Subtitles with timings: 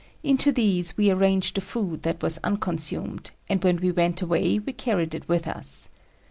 [0.23, 4.73] Into these we arranged the food that was unconsumed, and when we went away we
[4.73, 5.89] carried it with us.